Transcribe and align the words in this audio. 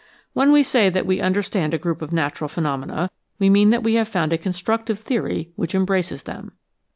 When 0.33 0.51
we 0.51 0.63
say 0.63 0.89
that 0.89 1.05
we 1.05 1.21
understand 1.21 1.75
a 1.75 1.77
group 1.77 2.01
of 2.01 2.11
natural 2.11 2.47
phenomena, 2.47 3.11
we 3.37 3.51
mean 3.51 3.69
that 3.69 3.83
we 3.83 3.93
have 3.93 4.07
found 4.07 4.33
a 4.33 4.37
constructive 4.39 4.97
theory 4.97 5.51
which 5.55 5.75
embraces 5.75 6.23
them. 6.23 6.53